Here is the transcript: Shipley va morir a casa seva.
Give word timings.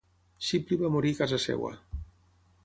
Shipley 0.47 0.79
va 0.83 0.91
morir 0.95 1.11
a 1.17 1.19
casa 1.19 1.39
seva. 1.45 1.71